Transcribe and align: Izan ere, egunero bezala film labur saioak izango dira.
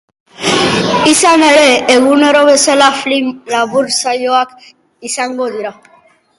Izan 1.11 1.43
ere, 1.47 1.65
egunero 1.97 2.41
bezala 2.49 2.89
film 3.03 3.31
labur 3.55 3.93
saioak 4.01 4.59
izango 5.13 5.53
dira. 5.57 5.77